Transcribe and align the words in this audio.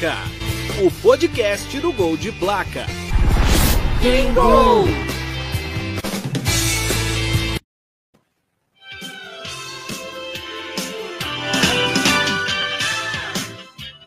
Placa, 0.00 0.16
o 0.82 0.90
podcast 1.02 1.78
do 1.78 1.92
Gol 1.92 2.16
de 2.16 2.32
Placa. 2.32 2.86
Tem 4.00 4.32
gol! 4.32 4.86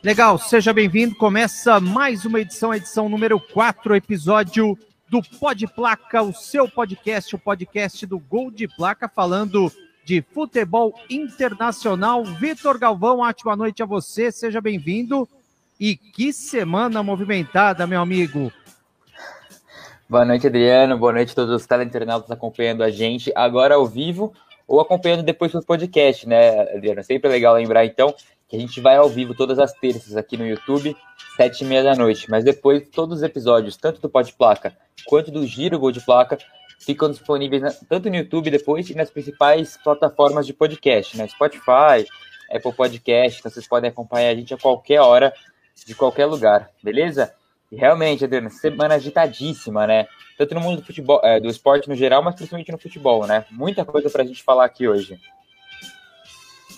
Legal, 0.04 0.40
seja 0.40 0.74
bem-vindo. 0.74 1.14
Começa 1.14 1.80
mais 1.80 2.26
uma 2.26 2.40
edição, 2.40 2.74
edição 2.74 3.08
número 3.08 3.40
4, 3.40 3.96
episódio 3.96 4.76
do 5.08 5.22
Pod 5.22 5.68
Placa, 5.68 6.24
o 6.24 6.34
seu 6.34 6.68
podcast, 6.68 7.36
o 7.36 7.40
podcast 7.40 8.04
do 8.08 8.18
Gol 8.18 8.50
de 8.50 8.68
Placa, 8.68 9.08
falando 9.08 9.72
de 10.04 10.24
futebol 10.34 10.92
internacional. 11.08 12.26
Vitor 12.26 12.80
Galvão, 12.80 13.20
ótima 13.20 13.56
noite 13.56 13.84
a 13.84 13.86
você, 13.86 14.32
seja 14.32 14.60
bem-vindo. 14.60 15.30
E 15.86 15.98
que 15.98 16.32
semana 16.32 17.04
movimentada, 17.04 17.86
meu 17.86 18.00
amigo. 18.00 18.54
Boa 20.08 20.24
noite, 20.24 20.48
Adriano. 20.48 20.98
Boa 20.98 21.12
noite 21.12 21.34
a 21.34 21.36
todos 21.36 21.54
os 21.54 21.68
teleinternautas 21.68 22.32
acompanhando 22.32 22.84
a 22.84 22.90
gente 22.90 23.34
agora 23.36 23.76
ao 23.76 23.86
vivo 23.86 24.34
ou 24.66 24.80
acompanhando 24.80 25.24
depois 25.24 25.52
pelo 25.52 25.66
podcast, 25.66 26.26
né, 26.26 26.74
Adriano? 26.74 27.04
Sempre 27.04 27.30
legal 27.30 27.56
lembrar, 27.56 27.84
então, 27.84 28.16
que 28.48 28.56
a 28.56 28.60
gente 28.62 28.80
vai 28.80 28.96
ao 28.96 29.10
vivo 29.10 29.36
todas 29.36 29.60
as 29.60 29.74
terças 29.74 30.16
aqui 30.16 30.38
no 30.38 30.48
YouTube, 30.48 30.96
sete 31.36 31.66
e 31.66 31.68
meia 31.68 31.84
da 31.84 31.96
noite. 31.96 32.32
Mas 32.32 32.46
depois, 32.46 32.88
todos 32.88 33.18
os 33.18 33.22
episódios, 33.22 33.76
tanto 33.76 34.00
do 34.00 34.10
Pod 34.10 34.32
Placa 34.36 34.74
quanto 35.06 35.32
do 35.32 35.46
Giro 35.46 35.78
Gol 35.78 35.92
de 35.92 36.00
Placa, 36.00 36.38
ficam 36.80 37.12
disponíveis 37.12 37.78
tanto 37.90 38.10
no 38.10 38.16
YouTube 38.16 38.50
depois 38.50 38.90
e 38.90 38.96
nas 38.96 39.12
principais 39.12 39.78
plataformas 39.84 40.48
de 40.48 40.54
podcast, 40.54 41.18
né? 41.18 41.28
Spotify, 41.28 42.08
Apple 42.50 42.72
Podcast, 42.72 43.40
então 43.40 43.52
vocês 43.52 43.68
podem 43.68 43.90
acompanhar 43.90 44.30
a 44.30 44.36
gente 44.36 44.54
a 44.54 44.58
qualquer 44.58 45.02
hora, 45.02 45.34
de 45.86 45.96
qualquer 45.96 46.26
lugar, 46.26 46.70
beleza? 46.82 47.34
E 47.72 47.76
realmente, 47.76 48.24
Adriano, 48.24 48.50
semana 48.50 48.96
agitadíssima, 48.96 49.88
né? 49.88 50.08
Tanto 50.38 50.54
no 50.54 50.62
mundo 50.62 50.82
do 50.82 50.86
futebol, 50.86 51.20
é, 51.24 51.40
do 51.40 51.50
esporte 51.50 51.90
no 51.90 51.96
geral, 51.96 52.24
mas 52.24 52.36
principalmente 52.36 52.72
no 52.72 52.78
futebol, 52.78 53.26
né? 53.26 53.46
Muita 53.52 53.84
coisa 53.84 54.10
para 54.10 54.24
a 54.24 54.26
gente 54.26 54.44
falar 54.44 54.66
aqui 54.66 54.88
hoje. 54.88 55.20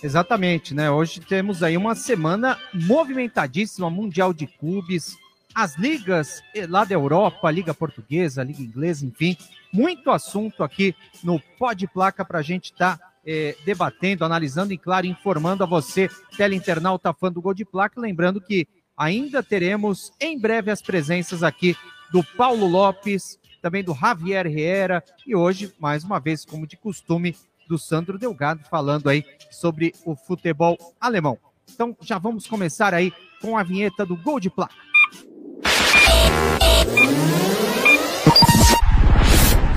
Exatamente, 0.02 0.74
né? 0.74 0.90
Hoje 0.90 1.20
temos 1.20 1.64
aí 1.64 1.76
uma 1.76 1.96
semana 1.96 2.58
movimentadíssima, 2.74 3.90
mundial 3.90 4.34
de 4.34 4.46
clubes, 4.46 5.18
as 5.54 5.78
ligas 5.78 6.44
eh, 6.54 6.68
lá 6.68 6.84
da 6.84 6.94
Europa, 6.94 7.50
Liga 7.50 7.74
Portuguesa, 7.74 8.44
Liga 8.44 8.62
Inglesa, 8.62 9.06
enfim, 9.06 9.38
muito 9.72 10.12
assunto 10.12 10.64
aqui 10.64 10.94
no 11.24 11.40
Pode 11.58 11.88
Placa 11.88 12.26
para 12.26 12.40
a 12.40 12.42
gente 12.42 12.66
estar 12.66 12.98
tá, 12.98 13.12
eh, 13.26 13.56
debatendo, 13.66 14.26
analisando 14.26 14.74
e, 14.74 14.78
claro, 14.78 15.08
informando 15.08 15.64
a 15.64 15.68
você, 15.68 16.10
teleinternauta 16.38 17.14
fã 17.14 17.32
do 17.32 17.42
Gol 17.42 17.54
de 17.54 17.66
Placa. 17.66 18.00
Lembrando 18.00 18.40
que 18.42 18.68
ainda 18.98 19.44
teremos 19.44 20.12
em 20.20 20.38
breve 20.40 20.72
as 20.72 20.82
presenças 20.82 21.44
aqui 21.44 21.76
do 22.12 22.24
Paulo 22.24 22.68
Lopes, 22.68 23.40
também 23.62 23.84
do 23.84 23.94
Javier 23.94 24.48
Riera 24.48 25.04
e 25.26 25.36
hoje, 25.36 25.74
mais 25.80 26.04
uma 26.04 26.20
vez, 26.20 26.46
como 26.46 26.68
de 26.68 26.78
costume, 26.78 27.36
do 27.68 27.80
Sandro 27.80 28.20
Delgado, 28.20 28.64
falando 28.70 29.10
aí 29.10 29.26
sobre 29.52 29.94
o 30.06 30.16
futebol 30.16 30.78
alemão. 31.02 31.38
Então 31.74 31.98
já 32.02 32.20
vamos 32.20 32.46
começar 32.46 32.94
aí 32.94 33.12
com 33.42 33.58
a 33.58 33.64
vinheta 33.64 34.06
do 34.06 34.16
Gol 34.16 34.40
de 34.40 34.50
Placa. 34.50 34.76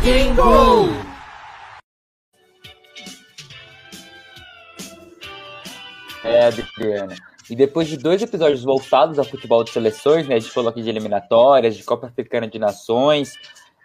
Tem 0.02 0.34
gol! 0.34 0.88
É, 6.24 6.46
Adriana. 6.46 7.27
E 7.50 7.56
depois 7.56 7.88
de 7.88 7.96
dois 7.96 8.20
episódios 8.22 8.62
voltados 8.62 9.18
ao 9.18 9.24
futebol 9.24 9.64
de 9.64 9.70
seleções, 9.70 10.28
né? 10.28 10.36
A 10.36 10.38
gente 10.38 10.52
falou 10.52 10.68
aqui 10.68 10.82
de 10.82 10.88
eliminatórias, 10.88 11.76
de 11.76 11.82
Copa 11.82 12.06
Africana 12.06 12.46
de 12.46 12.58
Nações. 12.58 13.34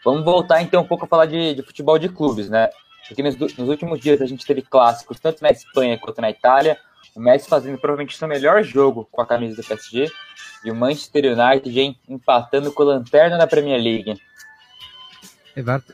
Vamos 0.04 0.26
voltar 0.26 0.62
então 0.62 0.82
um 0.82 0.88
pouco 0.88 1.06
a 1.06 1.08
falar 1.08 1.28
de, 1.28 1.56
de 1.56 1.64
futebol 1.64 1.98
de 1.98 2.10
clubes, 2.10 2.50
né? 2.50 2.70
Porque 3.08 3.24
nos, 3.24 3.38
nos, 3.38 3.70
últimos 3.70 4.00
dias 4.00 4.22
a 4.22 4.26
gente 4.26 4.46
teve 4.46 4.62
clássicos 4.62 5.20
tanto 5.20 5.42
na 5.42 5.50
Espanha 5.50 5.98
quanto 5.98 6.20
na 6.20 6.30
Itália. 6.30 6.78
O 7.16 7.20
Messi 7.22 7.48
fazendo 7.48 7.78
provavelmente 7.78 8.18
seu 8.18 8.28
melhor 8.28 8.64
jogo 8.64 9.08
com 9.12 9.22
a 9.22 9.26
camisa 9.26 9.56
do 9.56 9.66
PSG. 9.66 10.12
E 10.66 10.72
o 10.72 10.76
Manchester 10.76 11.26
United 11.26 11.80
hein, 11.80 11.98
empatando 12.08 12.72
com 12.72 12.84
o 12.84 12.86
Lanterna 12.86 13.38
na 13.38 13.48
Premier 13.48 13.82
League. 13.82 14.20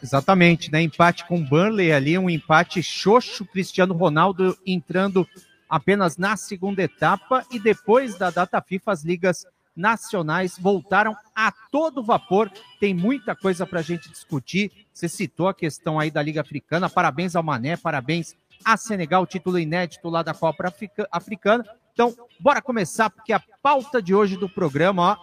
Exatamente, 0.02 0.72
né? 0.72 0.82
Empate 0.82 1.26
com 1.26 1.36
o 1.36 1.44
Burnley 1.44 1.92
ali, 1.92 2.18
um 2.18 2.30
empate 2.30 2.82
xoxo, 2.82 3.46
Cristiano 3.46 3.94
Ronaldo 3.94 4.58
entrando 4.66 5.28
apenas 5.70 6.18
na 6.18 6.36
segunda 6.36 6.82
etapa 6.82 7.46
e 7.52 7.60
depois 7.60 8.18
da 8.18 8.30
data 8.30 8.60
FIFA 8.62 8.92
as 8.92 9.04
ligas 9.04 9.46
nacionais 9.76 10.58
voltaram 10.60 11.16
a 11.36 11.54
todo 11.72 12.04
vapor. 12.04 12.52
Tem 12.80 12.94
muita 12.94 13.36
coisa 13.36 13.66
para 13.66 13.80
a 13.80 13.84
gente 13.84 14.10
discutir. 14.10 14.72
Você 14.94 15.08
citou 15.08 15.48
a 15.48 15.54
questão 15.54 16.00
aí 16.00 16.12
da 16.12 16.22
Liga 16.22 16.42
Africana. 16.42 16.90
Parabéns 16.90 17.36
ao 17.36 17.44
Mané, 17.44 17.78
parabéns 17.78 18.36
a 18.66 18.76
Senegal, 18.76 19.26
título 19.26 19.58
inédito 19.58 20.10
lá 20.10 20.22
da 20.22 20.34
Copa 20.34 20.74
Africana. 21.12 21.64
Então, 21.94 22.16
bora 22.40 22.62
começar, 22.62 23.10
porque 23.10 23.32
a 23.32 23.42
pauta 23.62 24.02
de 24.02 24.14
hoje 24.14 24.36
do 24.36 24.50
programa, 24.50 25.14
ó, 25.14 25.18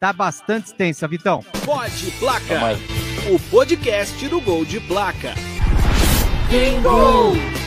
tá 0.00 0.12
bastante 0.12 0.66
extensa, 0.66 1.06
Vitão. 1.06 1.44
Pode 1.64 2.10
Placa, 2.18 2.78
o 3.32 3.38
podcast 3.50 4.28
do 4.28 4.40
Gol 4.40 4.64
de 4.64 4.80
Placa. 4.80 5.34
Tem 6.50 6.80
gol! 6.82 7.63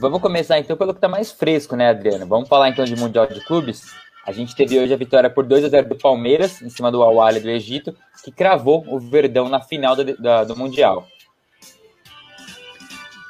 Vamos 0.00 0.20
começar 0.20 0.58
então 0.58 0.76
pelo 0.76 0.94
que 0.94 0.98
está 0.98 1.08
mais 1.08 1.30
fresco, 1.30 1.76
né, 1.76 1.90
Adriano? 1.90 2.26
Vamos 2.26 2.48
falar 2.48 2.70
então 2.70 2.84
de 2.84 2.96
Mundial 2.96 3.26
de 3.26 3.44
Clubes? 3.44 3.92
A 4.26 4.32
gente 4.32 4.56
teve 4.56 4.78
hoje 4.78 4.92
a 4.92 4.96
vitória 4.96 5.28
por 5.28 5.44
2 5.44 5.64
a 5.64 5.68
0 5.68 5.88
do 5.90 5.96
Palmeiras, 5.96 6.62
em 6.62 6.70
cima 6.70 6.90
do 6.90 7.02
al 7.02 7.14
do 7.14 7.50
Egito, 7.50 7.94
que 8.24 8.32
cravou 8.32 8.84
o 8.88 8.98
Verdão 8.98 9.48
na 9.48 9.60
final 9.60 9.94
do, 9.94 10.16
da, 10.16 10.44
do 10.44 10.56
Mundial. 10.56 11.06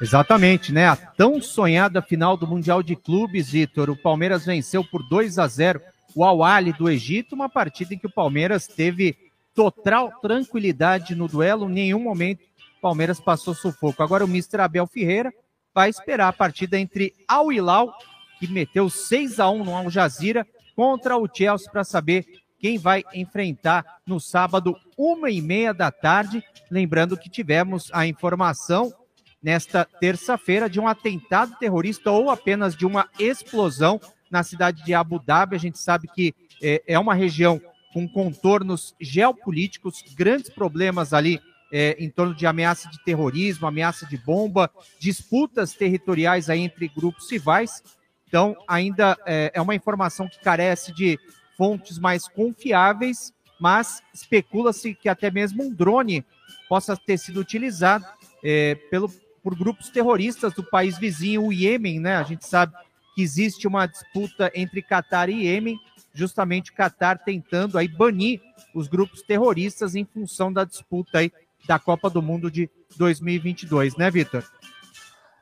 Exatamente, 0.01 0.71
né? 0.71 0.87
A 0.87 0.95
tão 0.95 1.41
sonhada 1.41 2.01
final 2.01 2.35
do 2.35 2.47
Mundial 2.47 2.81
de 2.81 2.95
Clubes, 2.95 3.51
Vitor. 3.51 3.89
O 3.89 3.95
Palmeiras 3.95 4.45
venceu 4.45 4.83
por 4.83 5.07
2 5.07 5.37
a 5.39 5.47
0 5.47 5.81
o 6.15 6.23
al 6.23 6.39
do 6.77 6.89
Egito, 6.89 7.35
uma 7.35 7.49
partida 7.49 7.93
em 7.93 7.97
que 7.97 8.07
o 8.07 8.11
Palmeiras 8.11 8.67
teve 8.67 9.15
total 9.53 10.11
tranquilidade 10.21 11.15
no 11.15 11.27
duelo, 11.27 11.69
em 11.69 11.73
nenhum 11.73 11.99
momento 11.99 12.41
o 12.77 12.81
Palmeiras 12.81 13.19
passou 13.19 13.53
sufoco. 13.53 14.01
Agora 14.01 14.25
o 14.25 14.27
Mister 14.27 14.59
Abel 14.59 14.87
Ferreira 14.87 15.31
vai 15.73 15.89
esperar 15.89 16.27
a 16.27 16.33
partida 16.33 16.79
entre 16.79 17.13
Al 17.27 17.51
Hilal, 17.51 17.93
que 18.39 18.47
meteu 18.47 18.89
6 18.89 19.39
a 19.39 19.49
1 19.49 19.63
no 19.63 19.75
Al 19.75 19.89
Jazeera, 19.89 20.45
contra 20.75 21.17
o 21.17 21.27
Chelsea 21.31 21.71
para 21.71 21.83
saber 21.83 22.25
quem 22.59 22.77
vai 22.77 23.03
enfrentar 23.13 23.99
no 24.05 24.19
sábado, 24.19 24.75
uma 24.97 25.29
e 25.31 25.41
meia 25.41 25.73
da 25.73 25.91
tarde. 25.91 26.43
Lembrando 26.69 27.17
que 27.17 27.29
tivemos 27.29 27.89
a 27.91 28.05
informação 28.05 28.93
nesta 29.41 29.83
terça-feira 29.83 30.69
de 30.69 30.79
um 30.79 30.87
atentado 30.87 31.55
terrorista 31.57 32.11
ou 32.11 32.29
apenas 32.29 32.75
de 32.75 32.85
uma 32.85 33.09
explosão 33.19 33.99
na 34.29 34.43
cidade 34.43 34.83
de 34.83 34.93
Abu 34.93 35.19
Dhabi. 35.19 35.55
A 35.55 35.59
gente 35.59 35.79
sabe 35.79 36.07
que 36.07 36.35
é, 36.61 36.83
é 36.87 36.99
uma 36.99 37.15
região 37.15 37.59
com 37.91 38.07
contornos 38.07 38.95
geopolíticos, 39.01 40.03
grandes 40.15 40.49
problemas 40.49 41.13
ali 41.13 41.41
é, 41.71 41.95
em 41.97 42.09
torno 42.09 42.35
de 42.35 42.45
ameaça 42.45 42.89
de 42.89 43.01
terrorismo, 43.03 43.65
ameaça 43.65 44.05
de 44.05 44.17
bomba, 44.17 44.69
disputas 44.99 45.73
territoriais 45.73 46.49
aí 46.49 46.59
entre 46.59 46.87
grupos 46.87 47.31
rivais. 47.31 47.81
Então, 48.27 48.55
ainda 48.67 49.17
é, 49.25 49.51
é 49.53 49.61
uma 49.61 49.75
informação 49.75 50.27
que 50.27 50.39
carece 50.39 50.93
de 50.93 51.17
fontes 51.57 51.97
mais 51.97 52.27
confiáveis, 52.27 53.33
mas 53.59 54.01
especula-se 54.13 54.93
que 54.95 55.07
até 55.07 55.29
mesmo 55.29 55.63
um 55.63 55.73
drone 55.73 56.25
possa 56.67 56.97
ter 56.97 57.17
sido 57.17 57.39
utilizado 57.39 58.05
é, 58.43 58.75
pelo, 58.89 59.09
por 59.43 59.55
grupos 59.55 59.89
terroristas 59.89 60.53
do 60.53 60.63
país 60.63 60.97
vizinho, 60.97 61.45
o 61.45 61.53
Iêmen, 61.53 61.99
né? 61.99 62.15
A 62.15 62.23
gente 62.23 62.47
sabe 62.47 62.73
que 63.13 63.21
existe 63.21 63.67
uma 63.67 63.85
disputa 63.85 64.51
entre 64.55 64.81
Catar 64.81 65.29
e 65.29 65.43
Iêmen, 65.43 65.79
justamente 66.13 66.71
o 66.71 66.73
Catar 66.73 67.19
tentando 67.19 67.77
aí 67.77 67.87
banir 67.87 68.41
os 68.73 68.87
grupos 68.87 69.21
terroristas 69.21 69.95
em 69.95 70.05
função 70.05 70.51
da 70.51 70.63
disputa 70.63 71.19
aí 71.19 71.31
da 71.67 71.79
Copa 71.79 72.09
do 72.09 72.21
Mundo 72.21 72.49
de 72.49 72.69
2022, 72.97 73.95
né, 73.95 74.09
Vitor? 74.09 74.43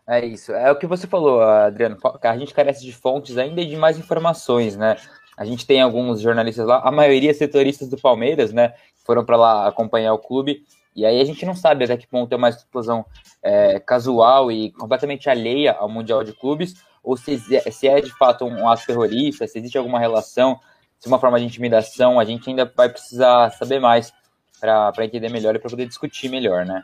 É 0.08 0.26
isso. 0.26 0.52
É 0.52 0.72
o 0.72 0.76
que 0.76 0.88
você 0.88 1.06
falou, 1.06 1.42
Adriano. 1.42 1.98
A 2.24 2.38
gente 2.38 2.54
carece 2.54 2.84
de 2.84 2.92
fontes 2.92 3.38
ainda 3.38 3.62
e 3.62 3.66
de 3.68 3.76
mais 3.76 3.98
informações, 3.98 4.76
né? 4.76 4.98
A 5.38 5.46
gente 5.46 5.66
tem 5.66 5.82
alguns 5.82 6.20
jornalistas 6.20 6.66
lá, 6.66 6.82
a 6.84 6.92
maioria 6.92 7.34
setoristas 7.34 7.90
do 7.90 7.98
Palmeiras, 7.98 8.52
né? 8.52 8.74
Foram 9.06 9.24
para 9.24 9.38
lá 9.38 9.68
acompanhar 9.68 10.14
o 10.14 10.18
clube. 10.18 10.64
E 10.96 11.06
aí 11.06 11.22
a 11.22 11.26
gente 11.26 11.46
não 11.46 11.56
sabe 11.56 11.86
até 11.86 11.96
que 11.96 12.08
ponto 12.08 12.34
é 12.34 12.36
uma 12.36 12.50
explosão 12.50 13.06
é, 13.42 13.80
casual 13.80 14.52
e 14.52 14.72
completamente 14.72 15.30
alheia 15.30 15.74
ao 15.74 15.88
Mundial 15.88 16.24
de 16.24 16.34
Clubes, 16.34 16.74
ou 17.04 17.16
se, 17.16 17.40
se 17.72 17.88
é 17.88 18.02
de 18.02 18.12
fato 18.18 18.46
um 18.46 18.68
ato 18.68 18.86
terrorista, 18.86 19.48
se 19.48 19.60
existe 19.60 19.78
alguma 19.78 20.00
relação, 20.00 20.60
se 21.00 21.08
é 21.08 21.10
uma 21.10 21.20
forma 21.20 21.40
de 21.40 21.46
intimidação, 21.46 22.20
a 22.20 22.26
gente 22.26 22.50
ainda 22.50 22.70
vai 22.76 22.90
precisar 22.90 23.52
saber 23.52 23.80
mais 23.80 24.12
para 24.60 24.94
entender 25.06 25.30
melhor 25.30 25.56
e 25.56 25.60
para 25.60 25.70
poder 25.70 25.88
discutir 25.88 26.30
melhor, 26.30 26.66
né? 26.66 26.84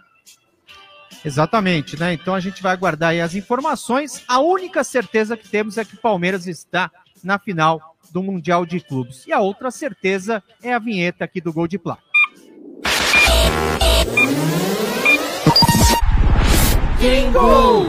Exatamente, 1.24 2.00
né? 2.00 2.13
Então 2.13 2.36
a 2.36 2.39
gente 2.39 2.62
vai 2.62 2.74
aguardar 2.74 3.10
aí 3.10 3.22
as 3.22 3.33
informações. 3.36 4.24
A 4.27 4.39
única 4.39 4.83
certeza 4.83 5.36
que 5.36 5.48
temos 5.48 5.77
é 5.77 5.83
que 5.83 5.95
o 5.95 6.00
Palmeiras 6.00 6.48
está 6.48 6.92
na 7.24 7.39
final 7.39 7.95
do 8.12 8.22
Mundial 8.22 8.66
de 8.66 8.80
Clubes. 8.80 9.25
E 9.25 9.33
a 9.33 9.39
outra 9.39 9.72
certeza 9.72 10.44
é 10.62 10.74
a 10.74 10.80
vinheta 10.80 11.25
aqui 11.25 11.42
do 11.42 11.51
Gol 11.51 11.68
de 11.68 11.80
Placa. 11.80 12.04
Gol! 17.31 17.88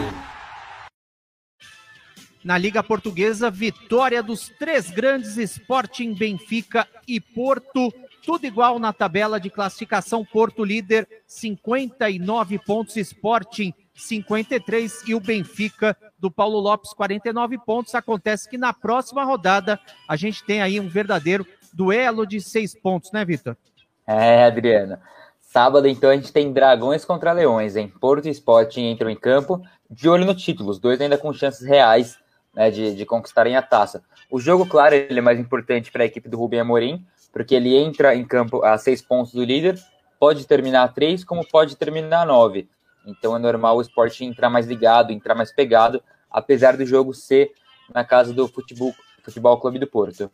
Na 2.42 2.56
Liga 2.56 2.82
Portuguesa, 2.82 3.50
vitória 3.50 4.22
dos 4.22 4.48
três 4.58 4.90
grandes 4.90 5.36
Sporting, 5.36 6.14
Benfica 6.14 6.86
e 7.06 7.20
Porto 7.20 7.92
tudo 8.26 8.44
igual 8.44 8.80
na 8.80 8.92
tabela 8.92 9.38
de 9.38 9.48
classificação. 9.48 10.24
Porto 10.24 10.64
líder, 10.64 11.08
59 11.28 12.58
pontos. 12.58 12.96
Sporting, 12.96 13.72
53. 13.94 15.04
E 15.06 15.14
o 15.14 15.20
Benfica 15.20 15.96
do 16.18 16.28
Paulo 16.28 16.58
Lopes, 16.58 16.92
49 16.92 17.56
pontos. 17.58 17.94
Acontece 17.94 18.50
que 18.50 18.58
na 18.58 18.72
próxima 18.72 19.22
rodada 19.22 19.78
a 20.08 20.16
gente 20.16 20.42
tem 20.44 20.60
aí 20.60 20.80
um 20.80 20.88
verdadeiro 20.88 21.46
duelo 21.72 22.26
de 22.26 22.40
seis 22.40 22.74
pontos, 22.74 23.12
né, 23.12 23.24
Vitor? 23.24 23.56
É, 24.04 24.44
Adriana. 24.44 25.00
Sábado, 25.40 25.86
então, 25.86 26.10
a 26.10 26.16
gente 26.16 26.32
tem 26.32 26.52
Dragões 26.52 27.04
contra 27.04 27.32
Leões, 27.32 27.76
hein? 27.76 27.90
Porto 28.00 28.26
e 28.26 28.30
Sporting 28.30 28.90
entram 28.90 29.08
em 29.08 29.16
campo, 29.16 29.62
de 29.88 30.08
olho 30.08 30.24
no 30.24 30.34
título, 30.34 30.70
os 30.70 30.80
dois 30.80 31.00
ainda 31.00 31.16
com 31.16 31.32
chances 31.32 31.66
reais 31.66 32.18
né, 32.52 32.70
de, 32.70 32.94
de 32.94 33.06
conquistarem 33.06 33.56
a 33.56 33.62
taça. 33.62 34.02
O 34.28 34.40
jogo, 34.40 34.66
claro, 34.66 34.94
ele 34.94 35.18
é 35.18 35.22
mais 35.22 35.38
importante 35.38 35.92
para 35.92 36.02
a 36.02 36.06
equipe 36.06 36.28
do 36.28 36.36
Rubem 36.36 36.60
Amorim, 36.60 37.06
porque 37.36 37.54
ele 37.54 37.76
entra 37.76 38.14
em 38.16 38.24
campo 38.24 38.64
a 38.64 38.78
seis 38.78 39.02
pontos 39.02 39.34
do 39.34 39.44
líder, 39.44 39.78
pode 40.18 40.46
terminar 40.46 40.84
a 40.84 40.88
três, 40.88 41.22
como 41.22 41.46
pode 41.46 41.76
terminar 41.76 42.22
a 42.22 42.24
nove. 42.24 42.66
Então 43.06 43.36
é 43.36 43.38
normal 43.38 43.76
o 43.76 43.82
esporte 43.82 44.24
entrar 44.24 44.48
mais 44.48 44.66
ligado, 44.66 45.12
entrar 45.12 45.34
mais 45.34 45.52
pegado, 45.52 46.02
apesar 46.30 46.78
do 46.78 46.86
jogo 46.86 47.12
ser 47.12 47.52
na 47.92 48.02
casa 48.06 48.32
do 48.32 48.48
futebol, 48.48 48.94
futebol 49.22 49.60
Clube 49.60 49.78
do 49.78 49.86
Porto. 49.86 50.30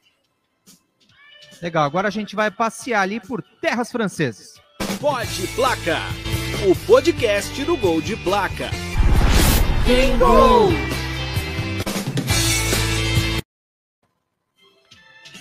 Legal, 1.61 1.83
agora 1.83 2.07
a 2.07 2.13
gente 2.13 2.37
vai 2.37 2.53
passear 2.53 3.03
ali 3.03 3.19
por 3.19 3.43
terras 3.61 3.91
francesas. 3.91 4.55
Pode 5.01 5.49
Placa, 5.57 5.99
o 6.71 6.87
podcast 6.87 7.65
do 7.65 7.77
Gol 7.77 8.01
de 8.01 8.15
Placa. 8.15 8.71
Bingo! 9.85 11.02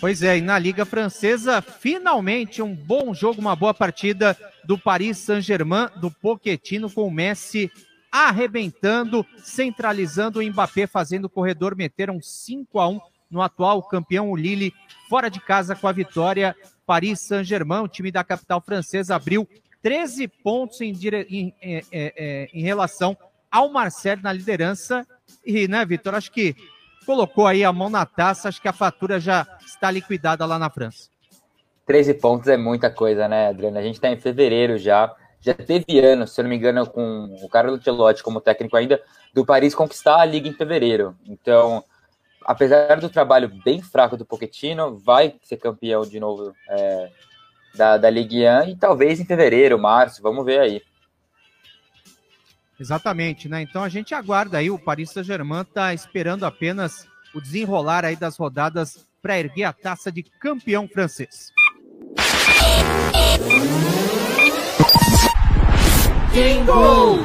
Pois 0.02 0.24
é, 0.24 0.40
e 0.40 0.42
na 0.42 0.58
Liga 0.58 0.84
Francesa, 0.84 1.62
finalmente 1.62 2.60
um 2.60 2.74
bom 2.74 3.14
jogo, 3.14 3.40
uma 3.40 3.56
boa 3.56 3.72
partida 3.72 4.36
do 4.64 4.76
Paris 4.76 5.20
Saint-Germain, 5.20 5.90
do 5.98 6.10
Pochettino 6.10 6.90
com 6.90 7.06
o 7.06 7.12
Messi 7.12 7.72
arrebentando, 8.12 9.24
centralizando 9.38 10.40
o 10.40 10.44
Mbappé, 10.44 10.88
fazendo 10.88 11.26
o 11.26 11.30
corredor 11.30 11.76
meter 11.76 12.10
um 12.10 12.20
5 12.20 12.80
a 12.80 12.90
1 12.90 13.00
no 13.30 13.44
atual 13.44 13.84
campeão, 13.84 14.32
o 14.32 14.36
Lille, 14.36 14.74
fora 15.08 15.30
de 15.30 15.40
casa 15.40 15.76
com 15.76 15.88
a 15.88 15.92
vitória. 15.92 16.56
Paris 16.84 17.20
Saint-Germain, 17.20 17.84
o 17.84 17.88
time 17.88 18.12
da 18.12 18.24
capital 18.24 18.60
francesa, 18.60 19.16
abriu 19.16 19.48
13 19.84 20.28
pontos 20.28 20.82
em, 20.82 20.92
dire... 20.94 21.28
em, 21.30 21.54
é, 21.62 21.84
é, 21.92 22.50
em 22.52 22.64
relação 22.64 23.16
ao 23.52 23.72
Marcelo 23.72 24.24
na 24.24 24.34
liderança. 24.34 25.06
E, 25.46 25.68
né, 25.68 25.86
Vitor, 25.86 26.16
acho 26.16 26.32
que 26.32 26.56
colocou 27.06 27.48
aí 27.48 27.64
a 27.64 27.74
mão 27.74 27.90
na 27.90 28.06
taça, 28.06 28.50
acho 28.50 28.62
que 28.62 28.68
a 28.68 28.74
fatura 28.74 29.20
já 29.20 29.48
está 29.66 29.90
liquidada 29.90 30.46
lá 30.46 30.58
na 30.58 30.70
França. 30.70 31.10
13 31.86 32.14
pontos 32.16 32.48
é 32.48 32.58
muita 32.58 32.90
coisa, 32.90 33.28
né, 33.28 33.48
Adriana? 33.48 33.80
A 33.80 33.84
gente 33.84 33.96
está 33.96 34.10
em 34.10 34.20
fevereiro 34.20 34.78
já. 34.78 35.14
Já 35.42 35.54
teve 35.54 36.00
ano, 36.00 36.28
se 36.28 36.40
eu 36.40 36.44
não 36.44 36.50
me 36.50 36.56
engano, 36.56 36.88
com 36.88 37.36
o 37.42 37.50
Carlo 37.50 37.74
Ancelotti 37.74 38.22
como 38.22 38.40
técnico 38.40 38.78
ainda, 38.78 39.02
do 39.34 39.44
Paris 39.44 39.74
conquistar 39.74 40.20
a 40.20 40.26
Liga 40.26 40.48
em 40.48 40.54
fevereiro. 40.54 41.16
Então, 41.26 41.84
apesar 42.46 43.00
do 43.00 43.10
trabalho 43.10 43.52
bem 43.66 43.82
fraco 43.82 44.16
do 44.16 44.26
Pochettino, 44.26 44.98
vai 45.00 45.36
ser 45.42 45.58
campeão 45.58 46.04
de 46.04 46.20
novo 46.20 46.54
é, 46.70 47.10
da, 47.76 47.98
da 47.98 48.10
Ligue 48.10 48.48
1 48.48 48.70
e 48.70 48.76
talvez 48.76 49.20
em 49.20 49.26
fevereiro, 49.26 49.80
março, 49.80 50.22
vamos 50.22 50.46
ver 50.46 50.60
aí. 50.60 50.82
Exatamente, 52.82 53.48
né? 53.48 53.62
Então 53.62 53.84
a 53.84 53.90
gente 53.90 54.16
aguarda 54.16 54.58
aí, 54.58 54.72
o 54.72 54.80
Paris 54.80 55.12
Saint-Germain 55.12 55.62
está 55.62 55.94
esperando 55.94 56.48
apenas 56.48 57.08
o 57.32 57.40
desenrolar 57.40 58.04
aí 58.04 58.16
das 58.16 58.36
rodadas 58.38 59.08
para 59.22 59.40
erguer 59.40 59.66
a 59.66 59.72
taça 59.72 60.12
de 60.12 60.24
campeão 60.24 60.88
francês. 60.88 61.52
Bingo! 66.34 67.20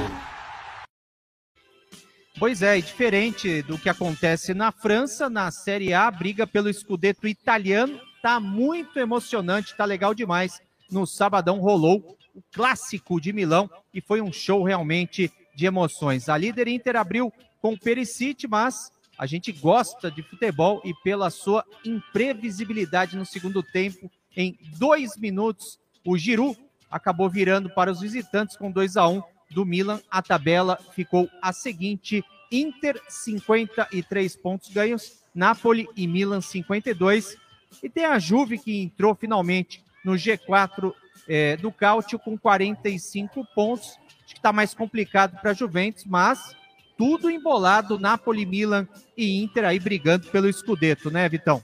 Pois 2.39 2.61
é, 2.61 2.77
e 2.77 2.83
diferente 2.83 3.63
do 3.63 3.79
que 3.79 3.89
acontece 3.89 4.53
na 4.53 4.71
França, 4.71 5.31
na 5.31 5.51
Série 5.51 5.95
A, 5.95 6.11
briga 6.11 6.47
pelo 6.47 6.69
escudeto 6.69 7.27
italiano, 7.27 7.99
tá 8.21 8.39
muito 8.39 8.99
emocionante, 8.99 9.75
tá 9.75 9.87
legal 9.87 10.13
demais. 10.13 10.61
No 10.91 11.07
sabadão 11.07 11.61
rolou 11.61 12.15
o 12.35 12.43
clássico 12.53 13.19
de 13.19 13.33
Milão 13.33 13.71
e 13.95 14.03
foi 14.03 14.21
um 14.21 14.31
show 14.31 14.63
realmente 14.63 15.33
de 15.57 15.67
emoções. 15.67 16.29
A 16.29 16.37
líder 16.37 16.69
Inter 16.69 16.95
abriu 16.95 17.33
com 17.61 17.77
Perisic, 17.77 18.47
mas 18.47 18.93
a 19.19 19.27
gente 19.27 19.51
gosta 19.51 20.11
de 20.11 20.23
futebol 20.23 20.83
e 20.85 20.93
pela 21.03 21.31
sua 21.31 21.65
imprevisibilidade 21.85 23.17
no 23.17 23.25
segundo 23.25 23.63
tempo, 23.63 24.11
em 24.37 24.57
dois 24.79 25.17
minutos, 25.17 25.79
o 26.05 26.19
Giroud 26.19 26.59
acabou 26.91 27.29
virando 27.31 27.71
para 27.71 27.91
os 27.91 28.01
visitantes 28.01 28.57
com 28.57 28.71
2 28.71 28.99
a 28.99 29.09
1 29.09 29.17
um 29.17 29.23
do 29.51 29.65
Milan. 29.65 30.01
A 30.11 30.21
tabela 30.21 30.79
ficou 30.93 31.29
a 31.41 31.53
seguinte: 31.53 32.23
Inter 32.53 33.01
53 33.09 34.37
pontos 34.37 34.69
ganhos, 34.69 35.23
Napoli 35.35 35.89
e 35.97 36.07
Milan 36.07 36.43
52. 36.43 37.37
E 37.83 37.89
tem 37.89 38.05
a 38.05 38.19
Juve 38.19 38.59
que 38.59 38.83
entrou 38.83 39.15
finalmente 39.15 39.83
no 40.05 40.13
G4 40.13 40.93
é, 41.27 41.57
do 41.57 41.73
Cáutio 41.73 42.19
com 42.19 42.37
45 42.39 43.45
pontos. 43.55 43.99
Acho 44.27 44.35
que 44.35 44.41
está 44.41 44.53
mais 44.53 44.75
complicado 44.75 45.41
para 45.41 45.53
a 45.53 45.55
Juventus, 45.55 46.05
mas 46.05 46.53
tudo 46.99 47.31
embolado, 47.31 47.97
Napoli, 47.97 48.45
Milan 48.45 48.89
e 49.17 49.41
Inter 49.41 49.65
aí 49.65 49.79
brigando 49.79 50.27
pelo 50.27 50.53
Scudetto, 50.53 51.13
né, 51.13 51.29
Vitão? 51.29 51.63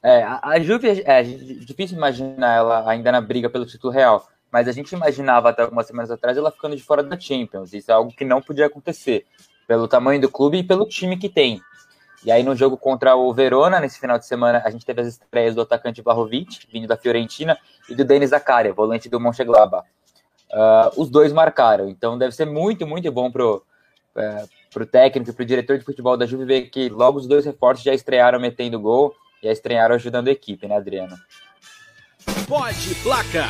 É, 0.00 0.22
a 0.22 0.60
Juve 0.60 0.88
é, 0.88 1.02
é 1.04 1.22
difícil 1.22 1.96
imaginar 1.96 2.54
ela 2.54 2.88
ainda 2.88 3.10
na 3.10 3.20
briga 3.20 3.50
pelo 3.50 3.66
título 3.66 3.92
real, 3.92 4.28
mas 4.52 4.68
a 4.68 4.72
gente 4.72 4.92
imaginava 4.92 5.50
até 5.50 5.62
algumas 5.62 5.86
semanas 5.86 6.12
atrás 6.12 6.36
ela 6.36 6.52
ficando 6.52 6.76
de 6.76 6.82
fora 6.82 7.02
da 7.02 7.18
Champions. 7.18 7.72
Isso 7.72 7.90
é 7.90 7.94
algo 7.94 8.12
que 8.12 8.24
não 8.24 8.40
podia 8.40 8.66
acontecer, 8.66 9.26
pelo 9.66 9.88
tamanho 9.88 10.20
do 10.20 10.30
clube 10.30 10.58
e 10.58 10.62
pelo 10.62 10.86
time 10.86 11.16
que 11.16 11.28
tem. 11.28 11.60
E 12.24 12.30
aí 12.30 12.42
no 12.42 12.54
jogo 12.54 12.76
contra 12.76 13.16
o 13.16 13.34
Verona, 13.34 13.80
nesse 13.80 13.98
final 13.98 14.18
de 14.18 14.26
semana, 14.26 14.62
a 14.64 14.70
gente 14.70 14.86
teve 14.86 15.00
as 15.00 15.08
estreias 15.08 15.54
do 15.54 15.62
atacante 15.62 16.00
Vlahovic, 16.00 16.68
vindo 16.70 16.86
da 16.86 16.96
Fiorentina, 16.96 17.58
e 17.88 17.94
do 17.94 18.04
Denis 18.04 18.30
Zakaria, 18.30 18.72
volante 18.72 19.08
do 19.08 19.18
Mönchengladbach. 19.18 19.86
Uh, 20.52 21.00
os 21.00 21.10
dois 21.10 21.32
marcaram. 21.32 21.88
Então 21.88 22.16
deve 22.16 22.34
ser 22.34 22.44
muito, 22.44 22.86
muito 22.86 23.10
bom 23.10 23.30
pro, 23.30 23.64
é, 24.16 24.44
pro 24.72 24.86
técnico 24.86 25.30
e 25.30 25.32
pro 25.32 25.44
diretor 25.44 25.78
de 25.78 25.84
futebol 25.84 26.16
da 26.16 26.26
Juve 26.26 26.44
ver 26.44 26.62
que 26.62 26.88
logo 26.88 27.18
os 27.18 27.26
dois 27.26 27.44
reforços 27.44 27.84
já 27.84 27.94
estrearam 27.94 28.40
metendo 28.40 28.80
gol 28.80 29.14
e 29.42 29.46
já 29.46 29.52
estrearam 29.52 29.94
ajudando 29.94 30.28
a 30.28 30.32
equipe, 30.32 30.66
né, 30.66 30.76
Adriano? 30.76 31.16
Pode 32.48 32.94
Placa, 32.96 33.46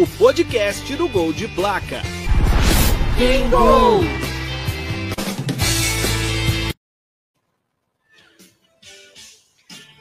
o 0.00 0.18
podcast 0.18 0.94
do 0.96 1.08
Gol 1.08 1.32
de 1.32 1.48
Placa. 1.48 2.02
Bingo! 3.16 4.28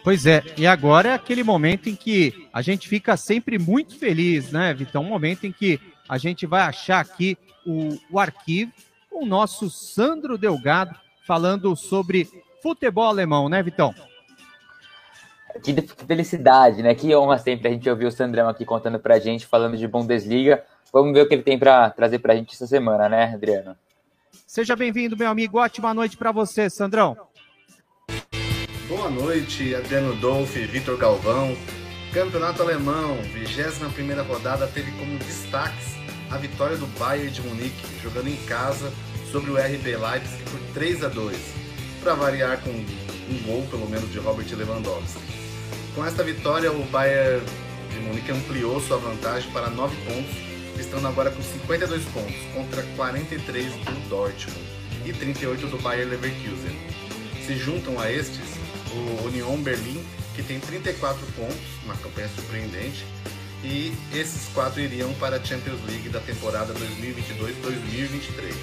Pois 0.04 0.26
é, 0.26 0.42
e 0.56 0.66
agora 0.66 1.10
é 1.10 1.14
aquele 1.14 1.44
momento 1.44 1.90
em 1.90 1.96
que 1.96 2.48
a 2.54 2.62
gente 2.62 2.88
fica 2.88 3.18
sempre 3.18 3.60
muito 3.60 4.00
feliz, 4.00 4.54
né, 4.54 4.74
Vitão? 4.74 5.04
Um 5.04 5.10
momento 5.10 5.46
em 5.46 5.52
que 5.52 5.82
a 6.08 6.18
gente 6.18 6.46
vai 6.46 6.62
achar 6.62 7.00
aqui 7.00 7.38
o, 7.66 7.98
o 8.12 8.20
arquivo 8.20 8.72
com 9.10 9.24
o 9.24 9.26
nosso 9.26 9.70
Sandro 9.70 10.38
Delgado 10.38 10.96
falando 11.26 11.76
sobre 11.76 12.30
futebol 12.62 13.06
alemão, 13.06 13.50
né, 13.50 13.62
Vitão? 13.62 13.94
Que 15.64 15.74
felicidade, 16.06 16.84
né? 16.84 16.94
Que 16.94 17.16
honra 17.16 17.38
sempre 17.38 17.68
a 17.68 17.72
gente 17.72 17.90
ouvir 17.90 18.06
o 18.06 18.12
Sandrão 18.12 18.48
aqui 18.48 18.64
contando 18.64 19.00
pra 19.00 19.20
gente, 19.20 19.46
falando 19.46 19.76
de 19.76 19.88
Bundesliga. 19.88 20.64
Vamos 20.94 21.14
ver 21.14 21.22
o 21.22 21.28
que 21.28 21.34
ele 21.34 21.44
tem 21.44 21.58
para 21.58 21.90
trazer 21.90 22.20
pra 22.20 22.36
gente 22.36 22.54
essa 22.54 22.68
semana, 22.68 23.10
né, 23.10 23.34
Adriano? 23.34 23.76
Seja 24.46 24.76
bem-vindo, 24.76 25.18
meu 25.18 25.30
amigo. 25.30 25.58
Ótima 25.58 25.94
noite 25.94 26.16
para 26.16 26.32
você, 26.32 26.70
Sandrão. 26.70 27.18
Boa 28.88 29.10
noite, 29.10 29.76
Adriano 29.76 30.16
Dolph, 30.16 30.54
Vitor 30.54 30.98
Galvão. 30.98 31.58
Campeonato 32.14 32.62
Alemão, 32.62 33.18
21 33.34 34.24
rodada, 34.24 34.68
teve 34.68 34.92
como 34.92 35.18
destaques 35.20 35.96
a 36.32 36.38
vitória 36.38 36.78
do 36.78 36.88
Bayern 37.00 37.30
de 37.30 37.42
Munique, 37.42 38.02
jogando 38.02 38.28
em 38.28 38.38
casa 38.46 38.92
sobre 39.32 39.52
o 39.52 39.58
RB 39.58 39.96
Leipzig 39.96 40.44
por 40.50 40.60
3 40.74 41.04
a 41.04 41.08
2, 41.10 41.38
para 42.02 42.14
variar 42.16 42.60
com 42.62 42.70
um 42.72 43.44
gol, 43.46 43.68
pelo 43.70 43.90
menos, 43.90 44.12
de 44.12 44.20
Robert 44.20 44.48
Lewandowski. 44.52 45.20
Com 45.96 46.06
esta 46.06 46.24
vitória, 46.24 46.72
o 46.72 46.84
Bayern 46.86 47.46
de 47.92 48.00
Munique 48.00 48.32
ampliou 48.32 48.82
sua 48.82 48.98
vantagem 48.98 49.52
para 49.52 49.70
9 49.70 49.96
pontos 50.06 50.48
estando 50.80 51.08
agora 51.08 51.32
com 51.32 51.42
52 51.42 52.04
pontos 52.06 52.36
contra 52.54 52.84
43 52.96 53.74
do 53.74 54.10
Dortmund 54.10 54.60
e 55.06 55.14
38 55.14 55.68
do 55.68 55.78
Bayer 55.80 56.08
Leverkusen. 56.08 56.76
Se 57.46 57.56
juntam 57.56 58.00
a 58.00 58.12
estes 58.12 58.58
o 58.94 59.28
Union 59.28 59.58
Berlin, 59.58 60.04
que 60.38 60.44
tem 60.44 60.60
34 60.60 61.25
pontos, 61.36 61.58
uma 61.84 61.98
campanha 61.98 62.29
surpreendente, 62.29 63.03
e 63.63 63.91
esses 64.13 64.48
quatro 64.53 64.79
iriam 64.79 65.12
para 65.15 65.38
a 65.38 65.44
Champions 65.44 65.84
League 65.88 66.10
da 66.10 66.20
temporada 66.20 66.75
2022-2023. 66.75 68.53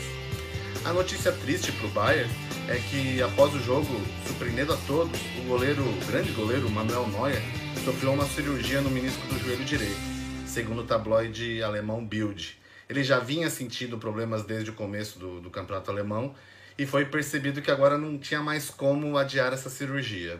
A 0.85 0.93
notícia 0.93 1.33
triste 1.33 1.73
para 1.73 1.87
o 1.89 1.91
Bayern 1.91 2.33
é 2.69 2.77
que 2.77 3.21
após 3.21 3.53
o 3.55 3.59
jogo, 3.59 3.89
surpreendendo 4.25 4.73
a 4.73 4.77
todos, 4.87 5.21
o 5.37 5.49
goleiro, 5.49 5.83
o 5.83 6.07
grande 6.07 6.31
goleiro 6.31 6.71
Manuel 6.71 7.09
Neuer, 7.09 7.43
sofreu 7.85 8.13
uma 8.13 8.25
cirurgia 8.27 8.81
no 8.81 8.89
menisco 8.89 9.27
do 9.27 9.37
joelho 9.41 9.65
direito, 9.65 9.99
segundo 10.47 10.83
o 10.83 10.87
tabloide 10.87 11.61
alemão 11.61 12.07
Bild. 12.07 12.57
Ele 12.89 13.03
já 13.03 13.19
vinha 13.19 13.51
sentindo 13.51 13.99
problemas 13.99 14.45
desde 14.45 14.71
o 14.71 14.75
começo 14.75 15.19
do, 15.19 15.41
do 15.41 15.51
campeonato 15.51 15.91
alemão 15.91 16.37
e 16.79 16.87
foi 16.87 17.05
percebido 17.05 17.61
que 17.61 17.71
agora 17.73 17.99
não 17.99 18.17
tinha 18.17 18.41
mais 18.41 18.71
como 18.71 19.19
adiar 19.19 19.53
essa 19.53 19.69
cirurgia. 19.69 20.39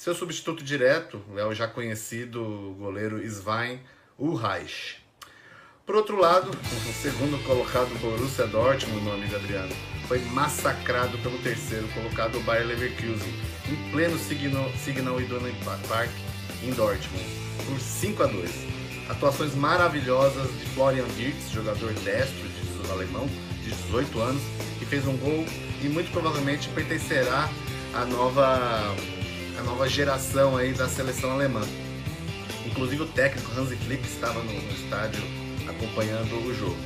Seu 0.00 0.14
substituto 0.14 0.64
direto 0.64 1.22
é 1.36 1.44
o 1.44 1.52
já 1.52 1.68
conhecido 1.68 2.74
goleiro 2.78 3.22
Svein 3.22 3.80
Ulreich. 4.18 4.96
Por 5.84 5.94
outro 5.94 6.18
lado, 6.18 6.50
o 6.50 6.92
segundo 7.02 7.38
colocado 7.44 7.90
Borussia 8.00 8.46
Dortmund, 8.46 9.04
meu 9.04 9.12
amigo 9.12 9.36
Adriano, 9.36 9.76
foi 10.08 10.20
massacrado 10.20 11.18
pelo 11.18 11.36
terceiro 11.40 11.86
colocado 11.88 12.40
Bayer 12.44 12.66
Leverkusen, 12.66 13.30
em 13.68 13.90
pleno 13.90 14.18
Signal, 14.18 14.72
Signal 14.82 15.20
Iduna 15.20 15.52
Park, 15.86 16.10
em 16.62 16.70
Dortmund, 16.70 17.26
por 17.66 17.78
5 17.78 18.22
a 18.22 18.26
2. 18.26 18.50
Atuações 19.10 19.54
maravilhosas 19.54 20.48
de 20.60 20.64
Florian 20.70 21.04
Wirtz, 21.18 21.50
jogador 21.50 21.92
destro 21.92 22.48
de 22.48 22.90
alemão, 22.90 23.26
de 23.62 23.70
18 23.70 24.18
anos, 24.18 24.42
que 24.78 24.86
fez 24.86 25.06
um 25.06 25.16
gol 25.18 25.44
e 25.82 25.88
muito 25.90 26.10
provavelmente 26.10 26.70
pertencerá 26.70 27.50
à 27.92 28.06
nova, 28.06 28.96
à 29.60 29.62
nova 29.62 29.88
geração 29.88 30.56
aí 30.56 30.72
da 30.72 30.88
seleção 30.88 31.30
alemã. 31.30 31.60
Inclusive 32.66 33.02
o 33.02 33.06
técnico 33.06 33.52
Hansi 33.58 33.76
Flick 33.76 34.06
estava 34.06 34.42
no, 34.42 34.52
no 34.52 34.72
estádio 34.72 35.22
acompanhando 35.68 36.34
o 36.46 36.54
jogo. 36.54 36.76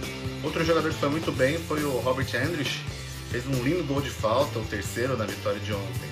Outro 0.43 0.65
jogador 0.65 0.93
que 0.93 0.99
foi 0.99 1.09
muito 1.09 1.33
bem 1.33 1.59
foi 1.59 1.83
o 1.85 1.99
Robert 1.99 2.29
Andrich, 2.35 2.85
fez 3.31 3.47
um 3.47 3.63
lindo 3.63 3.85
gol 3.85 4.01
de 4.01 4.11
falta, 4.11 4.59
o 4.59 4.65
terceiro 4.65 5.17
na 5.17 5.25
vitória 5.25 5.61
de 5.61 5.73
ontem. 5.73 6.11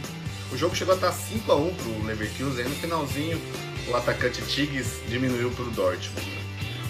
O 0.52 0.56
jogo 0.56 0.76
chegou 0.76 0.92
a 0.92 0.96
estar 0.96 1.12
5 1.12 1.50
a 1.50 1.56
1 1.56 1.74
para 1.74 1.88
o 1.88 2.04
Leverkusen 2.04 2.64
no 2.64 2.76
finalzinho 2.76 3.40
o 3.88 3.96
atacante 3.96 4.40
Tigges 4.42 5.00
diminuiu 5.08 5.50
para 5.50 5.64
o 5.64 5.70
Dortmund. 5.70 6.30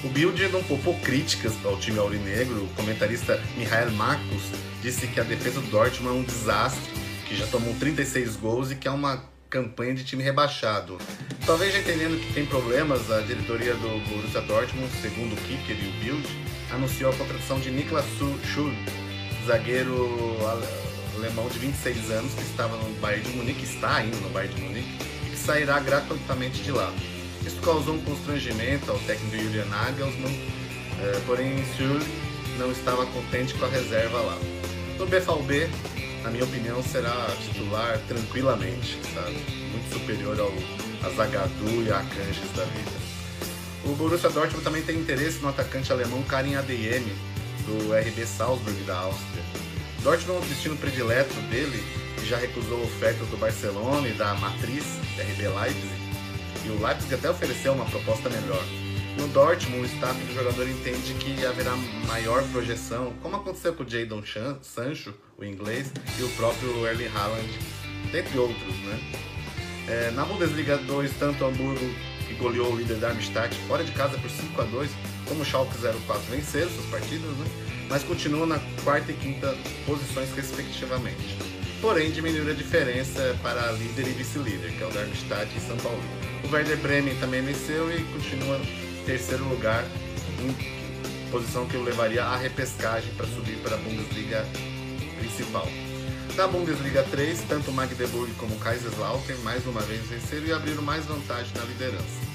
O 0.05 0.09
Bild 0.09 0.49
não 0.49 0.63
poupou 0.63 0.95
críticas 1.01 1.53
ao 1.65 1.79
time 1.79 1.99
aurinegro. 1.99 2.65
O 2.65 2.69
comentarista 2.75 3.43
Mihail 3.57 3.91
Marcos 3.93 4.43
disse 4.83 5.07
que 5.07 5.19
a 5.19 5.23
defesa 5.23 5.61
do 5.61 5.71
Dortmund 5.71 6.17
é 6.17 6.21
um 6.21 6.23
desastre, 6.23 6.93
que 7.27 7.37
já 7.37 7.47
tomou 7.47 7.75
36 7.75 8.37
gols 8.37 8.71
e 8.71 8.77
que 8.77 8.87
é 8.87 8.91
uma 8.91 9.32
campanha 9.53 9.95
de 9.95 10.03
time 10.03 10.23
rebaixado. 10.23 10.97
Talvez 11.45 11.75
já 11.75 11.81
entendendo 11.81 12.19
que 12.19 12.33
tem 12.33 12.47
problemas, 12.47 13.11
a 13.11 13.21
diretoria 13.21 13.75
do 13.75 14.09
Borussia 14.09 14.41
Dortmund, 14.41 14.91
segundo 15.03 15.35
o 15.35 15.37
Kicker 15.37 15.77
e 15.77 15.89
o 15.89 15.93
Bild, 16.01 16.27
anunciou 16.73 17.11
a 17.11 17.15
contratação 17.15 17.61
de 17.61 17.71
Niklas 17.71 18.07
Schul, 18.47 18.73
zagueiro 19.47 20.39
alemão 21.15 21.47
de 21.49 21.59
26 21.59 22.11
anos 22.11 22.33
que 22.33 22.43
estava 22.43 22.79
no 22.79 22.89
Bayern 22.99 23.31
de 23.31 23.37
Munique, 23.37 23.65
está 23.65 23.97
ainda 23.97 24.17
no 24.17 24.31
Bayern 24.31 24.55
de 24.55 24.63
Munique, 24.63 24.99
e 25.27 25.31
que 25.31 25.37
sairá 25.37 25.79
gratuitamente 25.81 26.63
de 26.63 26.73
lá. 26.73 26.91
Isso 27.45 27.61
causou 27.61 27.97
um 27.97 28.03
constrangimento 28.03 28.91
ao 28.91 28.99
técnico 29.01 29.37
Julian 29.37 29.67
Nagelsmann, 29.67 30.33
é, 31.03 31.21
porém 31.27 31.63
Schul 31.77 32.01
não 32.59 32.73
estava 32.73 33.05
contente 33.05 33.53
com 33.55 33.67
a 33.67 33.69
reserva 33.69 34.19
lá. 34.19 34.39
No 34.99 35.07
BVB, 35.07 35.69
na 36.23 36.31
minha 36.31 36.45
opinião, 36.45 36.83
será 36.83 37.29
titular 37.41 37.99
tranquilamente, 38.09 38.99
sabe? 39.15 39.37
Muito 39.73 39.93
superior 39.93 40.39
ao 40.39 40.53
a 41.05 41.11
Zagadou 41.11 41.83
e 41.83 41.91
a 41.91 41.99
Akanjis 41.99 42.51
da 42.57 42.65
vida. 42.65 43.03
O 43.85 43.95
Borussia 43.97 44.31
Dortmund 44.31 44.63
também 44.63 44.83
tem 44.83 44.97
interesse 44.97 45.41
no 45.41 45.49
atacante 45.49 45.93
alemão 45.93 46.23
Karim 46.23 46.55
Adeyemi, 46.55 47.13
do 47.67 47.93
RB 47.93 48.25
Salzburg 48.25 48.81
da 48.85 48.97
Áustria. 48.99 49.43
Dortmund 50.03 50.43
é 50.43 50.45
o 50.45 50.49
destino 50.49 50.77
predileto 50.77 51.35
dele, 51.51 51.83
que 52.17 52.27
já 52.29 52.37
recusou 52.37 52.83
ofertas 52.85 53.27
do 53.29 53.37
Barcelona 53.37 54.07
e 54.07 54.13
da 54.13 54.35
Matriz, 54.35 54.85
RB 55.19 55.49
Leipzig, 55.49 56.03
e 56.65 56.69
o 56.69 56.87
Leipzig 56.87 57.15
até 57.15 57.31
ofereceu 57.31 57.73
uma 57.73 57.85
proposta 57.87 58.31
melhor. 58.31 58.63
No 59.17 59.29
Dortmund, 59.29 59.83
o 59.83 59.87
staff 59.87 60.19
do 60.25 60.35
jogador 60.35 60.69
entende 60.69 61.15
que 61.15 61.45
haverá 61.45 61.77
maior 62.07 62.43
projeção, 62.51 63.13
como 63.23 63.37
aconteceu 63.37 63.75
com 63.75 63.85
o 63.85 63.89
Jadon 63.89 64.23
Sancho, 64.63 65.15
o 65.39 65.45
inglês, 65.45 65.93
e 66.19 66.23
o 66.23 66.29
próprio 66.31 66.87
Erling 66.87 67.09
Haaland, 67.15 67.59
dentre 68.11 68.39
outros, 68.39 68.75
né? 68.85 68.99
É, 69.89 70.11
na 70.13 70.25
Bundesliga 70.25 70.79
2, 70.79 71.13
tanto 71.19 71.45
o 71.45 71.49
Hamburgo, 71.49 71.85
que 72.27 72.35
goleou 72.35 72.73
o 72.73 72.77
líder 72.77 72.97
Darmstadt 72.97 73.55
fora 73.67 73.85
de 73.85 73.93
casa 73.93 74.17
por 74.19 74.31
5 74.31 74.61
a 74.61 74.65
2 74.65 74.91
como 75.27 75.43
o 75.43 75.45
Schalke 75.45 75.75
04 75.79 76.23
venceram 76.31 76.71
suas 76.71 76.87
partidas, 76.87 77.31
né? 77.31 77.47
mas 77.89 78.03
continua 78.03 78.47
na 78.47 78.61
quarta 78.85 79.13
e 79.13 79.15
quinta 79.15 79.55
posições 79.87 80.31
respectivamente. 80.35 81.37
Porém, 81.81 82.11
diminuiu 82.11 82.51
a 82.51 82.55
diferença 82.55 83.37
para 83.43 83.73
líder 83.73 84.09
e 84.09 84.11
vice-líder, 84.13 84.71
que 84.73 84.83
é 84.83 84.87
o 84.87 84.91
Darmstadt 84.91 85.51
e 85.57 85.61
São 85.61 85.77
Paulo. 85.79 86.01
O 86.45 86.53
Werder 86.53 86.77
Bremen 86.79 87.17
também 87.17 87.43
venceu 87.43 87.91
e 87.91 88.03
continua 88.05 88.61
terceiro 89.05 89.45
lugar, 89.49 89.85
em 90.41 91.31
posição 91.31 91.67
que 91.67 91.77
o 91.77 91.83
levaria 91.83 92.25
à 92.25 92.37
repescagem 92.37 93.13
para 93.15 93.27
subir 93.27 93.57
para 93.59 93.75
a 93.75 93.79
Bundesliga 93.79 94.47
principal. 95.19 95.67
Na 96.37 96.47
Bundesliga 96.47 97.03
3, 97.05 97.43
tanto 97.43 97.73
Magdeburg 97.73 98.33
como 98.35 98.59
Kaiserslautern 98.59 99.41
mais 99.43 99.67
uma 99.67 99.81
vez 99.83 100.07
venceram 100.07 100.47
e 100.47 100.53
abriram 100.53 100.83
mais 100.83 101.05
vantagem 101.05 101.53
na 101.57 101.65
liderança. 101.65 102.33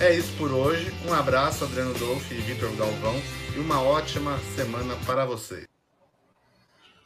É 0.00 0.12
isso 0.12 0.32
por 0.36 0.50
hoje. 0.50 0.92
Um 1.06 1.14
abraço, 1.14 1.64
Adriano 1.64 1.94
Dolph 1.94 2.30
e 2.32 2.34
Vitor 2.34 2.74
Galvão, 2.76 3.14
e 3.54 3.60
uma 3.60 3.80
ótima 3.80 4.36
semana 4.56 4.96
para 5.06 5.24
vocês. 5.24 5.66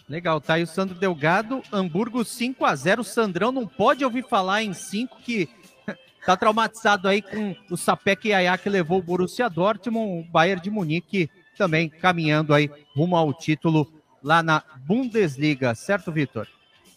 Legal, 0.09 0.41
tá 0.41 0.55
aí 0.55 0.63
o 0.63 0.67
Sandro 0.67 0.95
Delgado, 0.95 1.63
Hamburgo 1.73 2.25
5 2.25 2.65
a 2.65 2.75
0 2.77 3.03
Sandrão 3.03 3.51
não 3.51 3.67
pode 3.67 4.05
ouvir 4.05 4.25
falar 4.27 4.63
em 4.63 4.73
5 4.73 5.19
que 5.21 5.49
tá 6.27 6.37
traumatizado 6.37 7.07
aí 7.07 7.23
com 7.23 7.55
o 7.71 7.77
Sapek 7.77 8.29
Yaya 8.29 8.59
que 8.59 8.69
levou 8.69 8.99
o 8.99 9.03
Borussia 9.03 9.49
Dortmund, 9.49 10.27
o 10.27 10.31
Bayern 10.33 10.61
de 10.61 10.71
Munique 10.71 11.31
também 11.57 11.89
caminhando 11.89 12.53
aí 12.53 12.69
rumo 12.95 13.17
ao 13.17 13.33
título 13.33 13.87
lá 14.23 14.43
na 14.43 14.63
Bundesliga, 14.85 15.73
certo, 15.77 16.11
Vitor? 16.11 16.49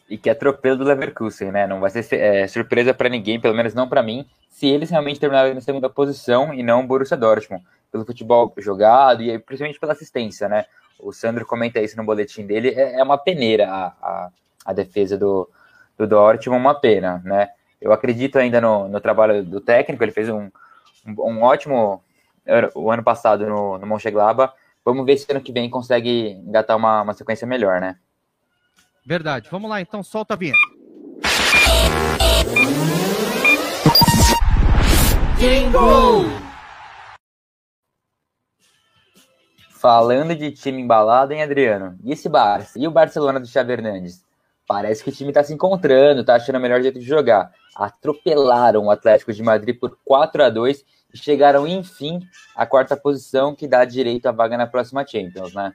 E 0.09 0.17
que 0.17 0.29
é 0.29 0.31
atropelo 0.31 0.77
do 0.77 0.83
Leverkusen, 0.83 1.51
né? 1.51 1.67
Não 1.67 1.79
vai 1.79 1.91
ser 1.91 2.11
é, 2.15 2.47
surpresa 2.47 2.91
para 2.91 3.07
ninguém, 3.07 3.39
pelo 3.39 3.53
menos 3.53 3.75
não 3.75 3.87
para 3.87 4.01
mim, 4.01 4.25
se 4.49 4.65
eles 4.65 4.89
realmente 4.89 5.19
terminarem 5.19 5.53
na 5.53 5.61
segunda 5.61 5.87
posição 5.87 6.51
e 6.51 6.63
não 6.63 6.81
o 6.81 6.87
Borussia 6.87 7.15
Dortmund, 7.15 7.63
pelo 7.91 8.05
futebol 8.05 8.51
jogado 8.57 9.21
e 9.21 9.37
principalmente 9.37 9.79
pela 9.79 9.93
assistência, 9.93 10.49
né? 10.49 10.65
O 10.99 11.13
Sandro 11.13 11.45
comenta 11.45 11.79
isso 11.79 11.95
no 11.95 12.03
boletim 12.03 12.47
dele, 12.47 12.69
é, 12.69 12.99
é 12.99 13.03
uma 13.03 13.17
peneira 13.17 13.69
a, 13.69 13.85
a, 14.01 14.29
a, 14.65 14.73
defesa 14.73 15.15
do, 15.17 15.47
do 15.95 16.07
Dortmund, 16.07 16.59
uma 16.59 16.73
pena, 16.73 17.21
né? 17.23 17.49
Eu 17.81 17.91
acredito 17.93 18.37
ainda 18.37 18.59
no, 18.59 18.87
no 18.87 18.99
trabalho 18.99 19.43
do 19.43 19.61
técnico, 19.61 20.03
ele 20.03 20.11
fez 20.11 20.29
um, 20.29 20.49
um, 21.05 21.15
um 21.17 21.41
ótimo 21.43 22.03
o 22.75 22.91
ano 22.91 23.03
passado 23.03 23.45
no, 23.45 23.77
no 23.77 23.97
Vamos 24.83 25.05
ver 25.05 25.17
se 25.17 25.31
ano 25.31 25.41
que 25.41 25.51
vem 25.51 25.69
consegue 25.69 26.31
engatar 26.31 26.75
uma, 26.75 27.01
uma 27.03 27.13
sequência 27.13 27.45
melhor, 27.45 27.79
né? 27.79 27.97
Verdade. 29.05 29.49
Vamos 29.51 29.69
lá, 29.69 29.81
então, 29.81 30.01
solta 30.01 30.33
a 30.33 30.37
vinheta. 30.37 30.57
Jingle! 35.37 36.25
Falando 39.69 40.35
de 40.35 40.51
time 40.51 40.81
embalado, 40.81 41.31
hein, 41.33 41.41
Adriano? 41.41 41.97
E 42.03 42.11
esse 42.11 42.27
Barça? 42.27 42.77
E 42.77 42.85
o 42.87 42.91
Barcelona 42.91 43.39
do 43.39 43.47
Xavi 43.47 43.73
Hernandes? 43.73 44.25
Parece 44.69 45.03
que 45.03 45.09
o 45.09 45.11
time 45.11 45.33
tá 45.33 45.43
se 45.43 45.51
encontrando, 45.51 46.23
tá 46.23 46.35
achando 46.35 46.57
o 46.57 46.61
melhor 46.61 46.79
jeito 46.79 46.99
de 46.99 47.05
jogar. 47.05 47.51
Atropelaram 47.75 48.85
o 48.85 48.91
Atlético 48.91 49.33
de 49.33 49.41
Madrid 49.41 49.75
por 49.75 49.97
4 50.05 50.43
a 50.43 50.49
2 50.51 50.85
e 51.11 51.17
chegaram, 51.17 51.67
enfim, 51.67 52.19
à 52.55 52.67
quarta 52.67 52.95
posição, 52.95 53.55
que 53.55 53.67
dá 53.67 53.83
direito 53.83 54.27
à 54.27 54.31
vaga 54.31 54.55
na 54.55 54.67
próxima 54.67 55.03
Champions, 55.03 55.55
né? 55.55 55.73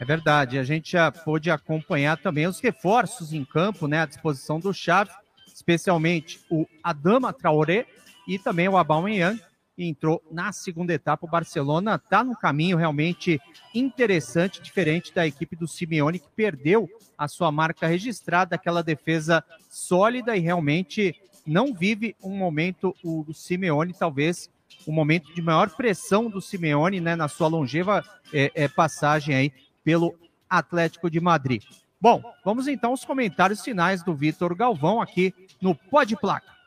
É 0.00 0.04
verdade, 0.04 0.58
a 0.58 0.64
gente 0.64 0.90
já 0.90 1.12
pôde 1.12 1.52
acompanhar 1.52 2.16
também 2.16 2.48
os 2.48 2.58
reforços 2.58 3.32
em 3.32 3.44
campo, 3.44 3.86
né, 3.86 4.00
à 4.00 4.06
disposição 4.06 4.58
do 4.58 4.74
Xavi, 4.74 5.12
especialmente 5.46 6.40
o 6.50 6.66
Adama 6.82 7.32
Traoré 7.32 7.86
e 8.26 8.40
também 8.40 8.68
o 8.68 8.76
Aubameyang, 8.76 9.40
que 9.78 9.86
entrou 9.86 10.20
na 10.28 10.50
segunda 10.50 10.92
etapa. 10.92 11.24
O 11.24 11.30
Barcelona 11.30 11.94
está 11.94 12.24
no 12.24 12.36
caminho 12.36 12.76
realmente 12.76 13.40
interessante, 13.72 14.60
diferente 14.60 15.14
da 15.14 15.24
equipe 15.24 15.54
do 15.54 15.68
Simeone, 15.68 16.18
que 16.18 16.28
perdeu 16.34 16.88
a 17.16 17.28
sua 17.28 17.52
marca 17.52 17.86
registrada, 17.86 18.56
aquela 18.56 18.82
defesa 18.82 19.44
sólida 19.70 20.36
e 20.36 20.40
realmente 20.40 21.14
não 21.46 21.72
vive 21.72 22.16
um 22.20 22.36
momento, 22.36 22.92
o 23.04 23.32
Simeone 23.32 23.94
talvez 23.96 24.50
o 24.84 24.90
momento 24.90 25.32
de 25.32 25.40
maior 25.40 25.70
pressão 25.70 26.28
do 26.28 26.42
Simeone, 26.42 27.00
né, 27.00 27.14
na 27.14 27.28
sua 27.28 27.46
longeva 27.46 28.04
é, 28.34 28.50
é, 28.56 28.66
passagem 28.66 29.32
aí 29.32 29.52
pelo 29.84 30.12
Atlético 30.50 31.08
de 31.08 31.20
Madrid. 31.20 31.62
Bom, 32.00 32.20
vamos 32.44 32.66
então 32.66 32.90
aos 32.90 33.04
comentários 33.04 33.62
finais 33.62 34.02
do 34.02 34.12
Vitor 34.12 34.56
Galvão 34.56 35.00
aqui 35.00 35.32
no 35.62 35.72
Pode 35.72 36.16
Placa. 36.16 36.57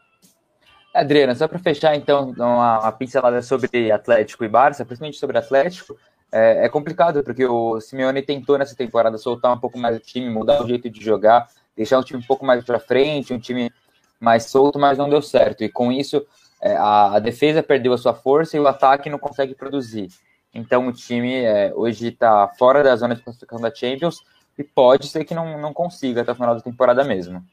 Adriana, 0.94 1.34
só 1.34 1.48
para 1.48 1.60
fechar 1.60 1.96
então 1.96 2.32
uma, 2.32 2.80
uma, 2.80 2.92
pincelada 2.92 3.42
sobre 3.42 3.92
Atlético 3.92 4.44
e 4.44 4.50
Barça, 4.50 4.86
principalmente 4.86 5.18
sobre 5.18 5.38
Atlético, 5.38 5.98
é, 6.32 6.66
é, 6.66 6.70
complicado 6.70 7.24
porque 7.24 7.46
o 7.46 7.80
Simeone 7.80 8.22
tentou 8.22 8.58
nessa 8.58 8.76
temporada 8.76 9.18
soltar 9.18 9.54
um 9.54 9.60
pouco 9.60 9.78
mais 9.78 9.98
o 9.98 10.00
time, 10.00 10.30
mudar 10.30 10.62
o 10.62 10.68
jeito 10.68 10.90
de 10.90 11.04
jogar, 11.04 11.48
deixar 11.76 11.98
o 11.98 12.04
time 12.04 12.20
um 12.20 12.26
pouco 12.26 12.46
mais 12.46 12.64
para 12.64 12.80
frente, 12.80 13.34
um 13.34 13.40
time 13.40 13.72
mais 14.20 14.46
solto, 14.46 14.78
mas 14.78 14.98
não 14.98 15.10
deu 15.10 15.22
certo. 15.22 15.64
E 15.64 15.70
com 15.70 15.92
isso, 15.92 16.26
é, 16.62 16.76
a, 16.76 17.16
a, 17.16 17.20
defesa 17.20 17.64
perdeu 17.64 17.94
a 17.94 17.98
sua 17.98 18.14
força 18.14 18.56
e 18.56 18.60
o 18.60 18.68
ataque 18.68 19.10
não 19.10 19.18
consegue 19.18 19.56
produzir. 19.56 20.10
Então 20.54 20.88
o 20.88 20.94
time 20.94 21.44
é, 21.44 21.74
hoje 21.74 22.10
está 22.10 22.48
fora 22.50 22.84
da 22.84 22.96
zona 22.96 23.16
de 23.16 23.24
classificação 23.24 23.62
da 23.62 23.74
Champions 23.74 24.22
e 24.58 24.64
pode 24.64 25.08
ser 25.08 25.24
que 25.24 25.34
não, 25.34 25.60
não 25.60 25.74
consiga 25.74 26.22
até 26.22 26.32
o 26.32 26.36
final 26.36 26.54
da 26.54 26.62
temporada 26.62 27.04
mesmo. 27.04 27.44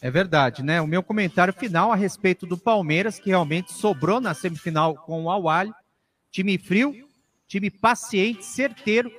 É 0.00 0.10
verdade, 0.10 0.62
né? 0.62 0.80
O 0.80 0.86
meu 0.86 1.02
comentário 1.02 1.52
final 1.52 1.92
a 1.92 1.96
respeito 1.96 2.46
do 2.46 2.56
Palmeiras, 2.56 3.18
que 3.18 3.30
realmente 3.30 3.72
sobrou 3.72 4.20
na 4.20 4.32
semifinal 4.32 4.94
com 4.94 5.24
o 5.24 5.30
Awali. 5.30 5.72
Time 6.30 6.56
frio, 6.56 7.08
time 7.48 7.68
paciente, 7.68 8.44
certeiro. 8.44 9.10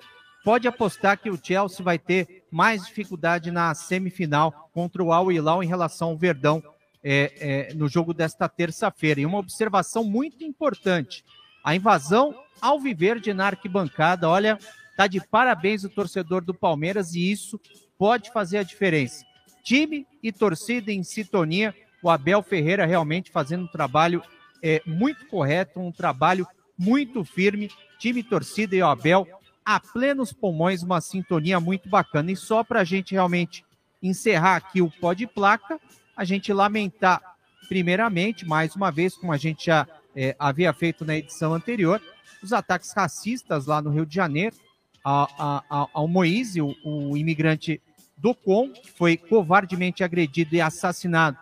Pode 0.43 0.67
apostar 0.67 1.19
que 1.19 1.29
o 1.29 1.39
Chelsea 1.41 1.83
vai 1.83 1.99
ter 1.99 2.45
mais 2.49 2.85
dificuldade 2.85 3.51
na 3.51 3.75
semifinal 3.75 4.69
contra 4.73 5.03
o 5.03 5.11
Al 5.11 5.31
Hilal 5.31 5.61
em 5.61 5.67
relação 5.67 6.09
ao 6.09 6.17
Verdão 6.17 6.63
é, 7.03 7.69
é, 7.69 7.73
no 7.73 7.89
jogo 7.89 8.13
desta 8.13 8.47
terça-feira. 8.47 9.19
E 9.19 9.25
uma 9.25 9.39
observação 9.39 10.05
muito 10.05 10.45
importante: 10.45 11.25
a 11.61 11.75
invasão 11.75 12.33
ao 12.61 12.79
Viverde 12.79 13.33
na 13.33 13.47
arquibancada. 13.47 14.29
Olha, 14.29 14.57
tá 14.95 15.07
de 15.07 15.19
parabéns 15.19 15.83
o 15.83 15.89
torcedor 15.89 16.41
do 16.41 16.53
Palmeiras 16.53 17.15
e 17.15 17.29
isso 17.29 17.59
pode 17.97 18.31
fazer 18.31 18.59
a 18.59 18.63
diferença 18.63 19.28
time 19.63 20.07
e 20.21 20.31
torcida 20.31 20.91
em 20.91 21.03
sintonia. 21.03 21.75
O 22.01 22.09
Abel 22.09 22.41
Ferreira 22.41 22.85
realmente 22.85 23.31
fazendo 23.31 23.63
um 23.63 23.67
trabalho 23.67 24.23
é, 24.61 24.81
muito 24.85 25.25
correto, 25.27 25.79
um 25.79 25.91
trabalho 25.91 26.47
muito 26.77 27.23
firme. 27.23 27.69
Time, 27.97 28.23
torcida 28.23 28.75
e 28.75 28.81
o 28.81 28.87
Abel 28.87 29.27
a 29.65 29.79
plenos 29.79 30.33
pulmões, 30.33 30.81
uma 30.81 30.99
sintonia 30.99 31.59
muito 31.59 31.87
bacana. 31.87 32.31
E 32.31 32.35
só 32.35 32.63
para 32.63 32.79
a 32.79 32.83
gente 32.83 33.11
realmente 33.11 33.63
encerrar 34.01 34.55
aqui 34.55 34.81
o 34.81 34.89
pó 34.89 35.13
de 35.13 35.27
placa, 35.27 35.79
a 36.15 36.23
gente 36.23 36.51
lamentar, 36.51 37.21
primeiramente, 37.67 38.47
mais 38.47 38.75
uma 38.75 38.91
vez, 38.91 39.15
como 39.15 39.31
a 39.31 39.37
gente 39.37 39.67
já 39.67 39.87
é, 40.15 40.35
havia 40.39 40.73
feito 40.73 41.05
na 41.05 41.17
edição 41.17 41.53
anterior, 41.53 42.01
os 42.41 42.51
ataques 42.51 42.91
racistas 42.95 43.65
lá 43.67 43.81
no 43.81 43.91
Rio 43.91 44.05
de 44.05 44.15
Janeiro 44.15 44.55
ao 45.03 46.07
Moise, 46.07 46.61
o, 46.61 46.75
o 46.83 47.15
imigrante 47.15 47.81
do 48.19 48.35
Com, 48.35 48.69
que 48.69 48.91
foi 48.91 49.15
covardemente 49.15 50.03
agredido 50.03 50.55
e 50.55 50.61
assassinado 50.61 51.37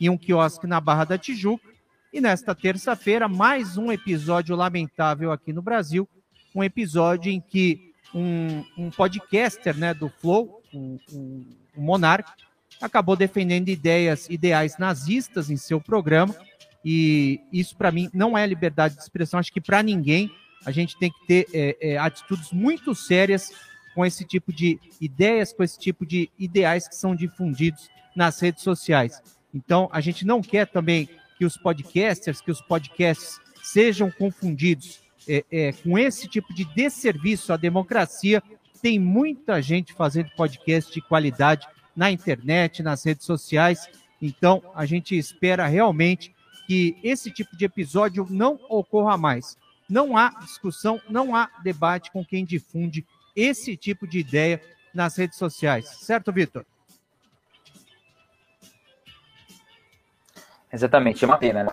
em 0.00 0.08
um 0.08 0.16
quiosque 0.16 0.66
na 0.66 0.80
Barra 0.80 1.04
da 1.04 1.18
Tijuca. 1.18 1.68
E 2.12 2.20
nesta 2.20 2.54
terça-feira, 2.54 3.28
mais 3.28 3.76
um 3.76 3.90
episódio 3.90 4.56
lamentável 4.56 5.32
aqui 5.32 5.52
no 5.52 5.60
Brasil, 5.60 6.08
um 6.54 6.62
episódio 6.62 7.30
em 7.30 7.40
que 7.40 7.92
um, 8.14 8.64
um 8.76 8.90
podcaster 8.90 9.76
né, 9.76 9.92
do 9.92 10.08
Flow, 10.08 10.62
um 10.72 10.98
monarca, 11.76 12.32
acabou 12.80 13.16
defendendo 13.16 13.68
ideias, 13.68 14.28
ideais 14.28 14.78
nazistas 14.78 15.50
em 15.50 15.56
seu 15.56 15.80
programa. 15.80 16.34
E 16.84 17.40
isso, 17.52 17.76
para 17.76 17.92
mim, 17.92 18.08
não 18.14 18.38
é 18.38 18.46
liberdade 18.46 18.94
de 18.94 19.02
expressão. 19.02 19.38
Acho 19.38 19.52
que 19.52 19.60
para 19.60 19.82
ninguém 19.82 20.30
a 20.64 20.70
gente 20.70 20.98
tem 20.98 21.10
que 21.10 21.26
ter 21.26 21.46
é, 21.52 21.76
é, 21.80 21.98
atitudes 21.98 22.52
muito 22.52 22.94
sérias 22.94 23.52
com 23.94 24.04
esse 24.04 24.24
tipo 24.24 24.52
de 24.52 24.78
ideias, 25.00 25.52
com 25.52 25.62
esse 25.62 25.78
tipo 25.78 26.06
de 26.06 26.30
ideais 26.38 26.88
que 26.88 26.96
são 26.96 27.14
difundidos 27.14 27.88
nas 28.14 28.40
redes 28.40 28.62
sociais. 28.62 29.22
Então, 29.54 29.88
a 29.92 30.00
gente 30.00 30.24
não 30.24 30.40
quer 30.40 30.66
também 30.66 31.08
que 31.36 31.44
os 31.44 31.56
podcasters, 31.56 32.40
que 32.40 32.50
os 32.50 32.60
podcasts 32.60 33.40
sejam 33.62 34.10
confundidos 34.10 35.00
é, 35.28 35.44
é, 35.50 35.72
com 35.72 35.98
esse 35.98 36.28
tipo 36.28 36.52
de 36.54 36.64
desserviço 36.64 37.52
à 37.52 37.56
democracia. 37.56 38.42
Tem 38.80 38.98
muita 38.98 39.60
gente 39.60 39.92
fazendo 39.92 40.30
podcast 40.36 40.92
de 40.92 41.00
qualidade 41.00 41.66
na 41.94 42.10
internet, 42.10 42.82
nas 42.82 43.04
redes 43.04 43.26
sociais. 43.26 43.88
Então, 44.20 44.62
a 44.74 44.86
gente 44.86 45.16
espera 45.16 45.66
realmente 45.66 46.34
que 46.66 46.96
esse 47.02 47.30
tipo 47.30 47.56
de 47.56 47.64
episódio 47.64 48.26
não 48.30 48.58
ocorra 48.68 49.16
mais. 49.16 49.58
Não 49.88 50.16
há 50.16 50.28
discussão, 50.40 51.00
não 51.08 51.34
há 51.34 51.50
debate 51.64 52.12
com 52.12 52.24
quem 52.24 52.44
difunde 52.44 53.04
esse 53.34 53.76
tipo 53.76 54.06
de 54.06 54.18
ideia 54.18 54.60
nas 54.94 55.16
redes 55.16 55.38
sociais. 55.38 55.88
Certo, 55.88 56.32
Vitor? 56.32 56.64
Exatamente, 60.72 61.24
é 61.24 61.26
uma 61.26 61.38
pena, 61.38 61.64
né? 61.64 61.72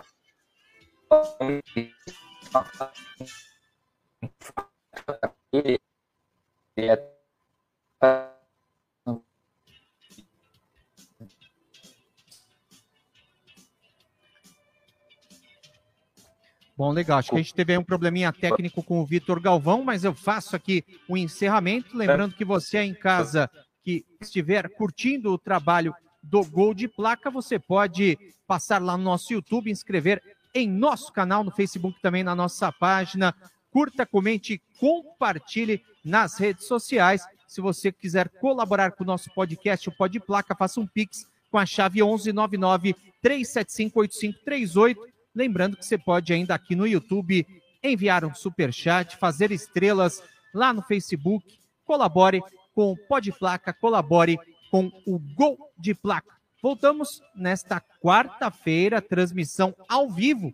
Bom, 16.78 16.92
legal. 16.92 17.18
Acho 17.18 17.30
que 17.30 17.34
a 17.34 17.38
gente 17.38 17.52
teve 17.52 17.72
aí 17.72 17.78
um 17.78 17.82
probleminha 17.82 18.32
técnico 18.32 18.84
com 18.84 19.00
o 19.00 19.04
Vitor 19.04 19.40
Galvão, 19.40 19.82
mas 19.82 20.04
eu 20.04 20.14
faço 20.14 20.54
aqui 20.54 20.84
o 21.08 21.16
encerramento. 21.16 21.96
Lembrando 21.96 22.36
que 22.36 22.44
você 22.44 22.78
em 22.78 22.94
casa 22.94 23.50
que 23.82 24.06
estiver 24.22 24.68
curtindo 24.68 25.32
o 25.32 25.38
trabalho 25.38 25.92
do 26.22 26.40
Gol 26.44 26.72
de 26.72 26.86
Placa, 26.86 27.32
você 27.32 27.58
pode 27.58 28.16
passar 28.46 28.80
lá 28.80 28.96
no 28.96 29.02
nosso 29.02 29.32
YouTube, 29.32 29.72
inscrever 29.72 30.22
em 30.54 30.70
nosso 30.70 31.12
canal, 31.12 31.42
no 31.42 31.50
Facebook 31.50 32.00
também, 32.00 32.22
na 32.22 32.36
nossa 32.36 32.70
página. 32.70 33.34
Curta, 33.72 34.06
comente, 34.06 34.62
compartilhe 34.78 35.82
nas 36.04 36.38
redes 36.38 36.68
sociais. 36.68 37.26
Se 37.48 37.60
você 37.60 37.90
quiser 37.90 38.28
colaborar 38.28 38.92
com 38.92 39.02
o 39.02 39.06
nosso 39.06 39.34
podcast, 39.34 39.88
o 39.88 39.96
Pode 39.96 40.20
Placa, 40.20 40.54
faça 40.54 40.78
um 40.78 40.86
pix 40.86 41.26
com 41.50 41.58
a 41.58 41.66
chave 41.66 42.00
1199 42.04 42.94
375 43.20 43.98
8538 43.98 45.17
Lembrando 45.34 45.76
que 45.76 45.84
você 45.84 45.98
pode 45.98 46.32
ainda 46.32 46.54
aqui 46.54 46.74
no 46.74 46.86
YouTube 46.86 47.46
enviar 47.82 48.24
um 48.24 48.34
super 48.34 48.72
chat, 48.72 49.16
fazer 49.16 49.52
estrelas 49.52 50.22
lá 50.52 50.72
no 50.72 50.82
Facebook. 50.82 51.58
Colabore 51.84 52.42
com 52.74 52.92
o 52.92 52.96
Pode 52.96 53.32
Placa, 53.32 53.72
colabore 53.72 54.38
com 54.70 54.90
o 55.06 55.18
Gol 55.18 55.58
de 55.78 55.94
Placa. 55.94 56.36
Voltamos 56.62 57.20
nesta 57.34 57.80
quarta-feira, 58.02 59.00
transmissão 59.00 59.74
ao 59.88 60.10
vivo, 60.10 60.52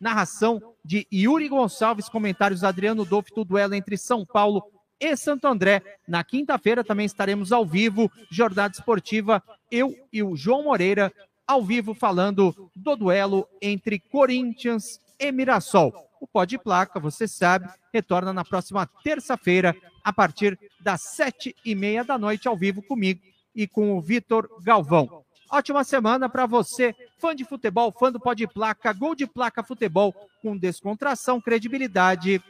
narração 0.00 0.60
de 0.84 1.06
Yuri 1.12 1.48
Gonçalves, 1.48 2.08
comentários 2.08 2.64
Adriano 2.64 3.04
Dolph 3.04 3.28
do 3.34 3.44
duelo 3.44 3.74
entre 3.74 3.96
São 3.96 4.26
Paulo 4.26 4.62
e 4.98 5.16
Santo 5.16 5.46
André. 5.46 5.82
Na 6.06 6.24
quinta-feira 6.24 6.82
também 6.82 7.06
estaremos 7.06 7.52
ao 7.52 7.64
vivo, 7.64 8.10
jornada 8.30 8.74
esportiva, 8.74 9.42
eu 9.70 9.94
e 10.12 10.22
o 10.22 10.36
João 10.36 10.64
Moreira 10.64 11.12
ao 11.46 11.62
vivo 11.62 11.94
falando 11.94 12.70
do 12.74 12.96
duelo 12.96 13.48
entre 13.60 13.98
Corinthians 13.98 15.00
e 15.18 15.30
Mirassol. 15.30 15.92
O 16.20 16.26
Pode 16.26 16.58
Placa, 16.58 16.98
você 16.98 17.28
sabe, 17.28 17.68
retorna 17.92 18.32
na 18.32 18.44
próxima 18.44 18.86
terça-feira, 19.02 19.76
a 20.02 20.12
partir 20.12 20.58
das 20.80 21.02
sete 21.02 21.54
e 21.64 21.74
meia 21.74 22.02
da 22.02 22.18
noite, 22.18 22.48
ao 22.48 22.56
vivo 22.56 22.82
comigo 22.82 23.20
e 23.54 23.66
com 23.66 23.96
o 23.96 24.00
Vitor 24.00 24.48
Galvão. 24.62 25.22
Ótima 25.50 25.84
semana 25.84 26.28
para 26.28 26.46
você, 26.46 26.94
fã 27.18 27.34
de 27.34 27.44
futebol, 27.44 27.92
fã 27.92 28.10
do 28.10 28.18
Pode 28.18 28.46
Placa, 28.46 28.92
gol 28.92 29.14
de 29.14 29.26
placa 29.26 29.62
futebol, 29.62 30.12
com 30.42 30.56
descontração, 30.56 31.40
credibilidade 31.40 32.42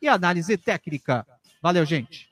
e 0.00 0.06
análise 0.06 0.56
técnica. 0.56 1.26
Valeu, 1.60 1.84
gente. 1.84 2.28